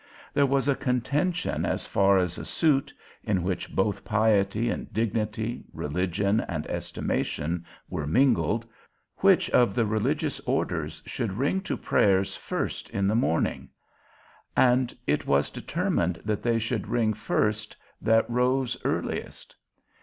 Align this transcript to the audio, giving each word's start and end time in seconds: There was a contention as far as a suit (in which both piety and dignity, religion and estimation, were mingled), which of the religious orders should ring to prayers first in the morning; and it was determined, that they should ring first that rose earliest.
There 0.33 0.47
was 0.47 0.67
a 0.67 0.73
contention 0.73 1.63
as 1.63 1.85
far 1.85 2.17
as 2.17 2.39
a 2.39 2.43
suit 2.43 2.91
(in 3.23 3.43
which 3.43 3.75
both 3.75 4.03
piety 4.03 4.71
and 4.71 4.91
dignity, 4.91 5.63
religion 5.73 6.39
and 6.49 6.65
estimation, 6.65 7.67
were 7.87 8.07
mingled), 8.07 8.65
which 9.17 9.47
of 9.51 9.75
the 9.75 9.85
religious 9.85 10.39
orders 10.39 11.03
should 11.05 11.33
ring 11.37 11.61
to 11.61 11.77
prayers 11.77 12.35
first 12.35 12.89
in 12.89 13.07
the 13.07 13.13
morning; 13.15 13.69
and 14.57 14.97
it 15.05 15.27
was 15.27 15.51
determined, 15.51 16.19
that 16.25 16.41
they 16.41 16.57
should 16.57 16.87
ring 16.87 17.13
first 17.13 17.77
that 18.01 18.27
rose 18.27 18.75
earliest. 18.83 19.55